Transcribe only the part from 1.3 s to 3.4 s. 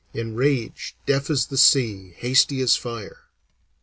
the sea, hasty as fire.'